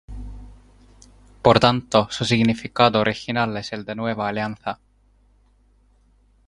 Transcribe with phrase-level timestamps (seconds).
[1.43, 4.79] Por tanto, su significado original es el de "Nueva Alianza".